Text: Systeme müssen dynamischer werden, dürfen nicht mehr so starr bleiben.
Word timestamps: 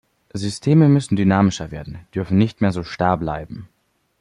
Systeme 0.33 0.89
müssen 0.89 1.15
dynamischer 1.15 1.69
werden, 1.69 2.07
dürfen 2.15 2.35
nicht 2.35 2.59
mehr 2.59 2.71
so 2.71 2.83
starr 2.83 3.17
bleiben. 3.17 3.69